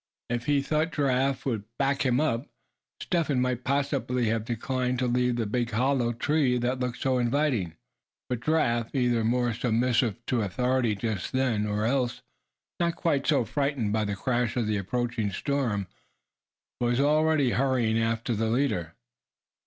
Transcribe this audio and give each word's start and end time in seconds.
If 0.31 0.47
he 0.47 0.63
thought 0.63 0.91
Giraffe 0.93 1.45
would 1.45 1.63
back 1.77 2.03
him 2.03 2.19
up, 2.19 2.47
Step 2.99 3.27
Hen 3.27 3.39
might 3.39 3.63
possibly 3.63 4.29
have 4.29 4.45
declined 4.45 4.97
to 4.97 5.05
leave 5.05 5.35
the 5.35 5.45
big 5.45 5.69
hollow 5.69 6.11
tree 6.11 6.57
that 6.57 6.79
looked 6.79 6.97
so 6.99 7.19
inviting 7.19 7.65
to 7.65 7.71
him. 7.73 7.77
But 8.27 8.39
Giraffe, 8.41 8.95
either 8.95 9.23
more 9.23 9.53
submissive 9.53 10.15
to 10.25 10.41
authority 10.41 10.95
just 10.95 11.33
then, 11.33 11.67
or 11.67 11.85
else 11.85 12.23
not 12.79 12.95
quite 12.95 13.27
so 13.27 13.45
frightened 13.45 13.93
by 13.93 14.05
the 14.05 14.15
crash 14.15 14.57
of 14.57 14.65
the 14.65 14.77
approaching 14.77 15.29
storm, 15.29 15.85
was 16.79 16.99
already 16.99 17.51
hurrying 17.51 17.99
after 18.01 18.33
the 18.33 18.49
leader. 18.49 18.95